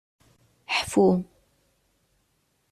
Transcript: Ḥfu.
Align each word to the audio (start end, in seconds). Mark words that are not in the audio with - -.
Ḥfu. 0.77 1.07